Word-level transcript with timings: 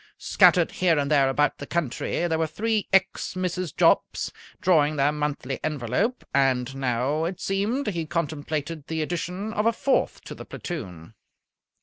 Scattered 0.17 0.71
here 0.71 0.97
and 0.97 1.11
there 1.11 1.29
about 1.29 1.59
the 1.59 1.67
country 1.67 2.27
there 2.27 2.39
were 2.39 2.47
three 2.47 2.87
ex 2.91 3.35
Mrs. 3.35 3.75
Jopps, 3.77 4.31
drawing 4.59 4.95
their 4.95 5.11
monthly 5.11 5.59
envelope, 5.63 6.25
and 6.33 6.75
now, 6.75 7.23
it 7.25 7.39
seemed, 7.39 7.85
he 7.89 8.07
contemplated 8.07 8.87
the 8.87 9.03
addition 9.03 9.53
of 9.53 9.67
a 9.67 9.71
fourth 9.71 10.21
to 10.23 10.33
the 10.33 10.43
platoon. 10.43 11.13